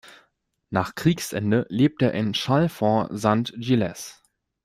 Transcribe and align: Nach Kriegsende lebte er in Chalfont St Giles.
Nach 0.71 0.95
Kriegsende 0.95 1.67
lebte 1.69 2.05
er 2.05 2.13
in 2.15 2.33
Chalfont 2.33 3.11
St 3.19 3.53
Giles. 3.55 4.23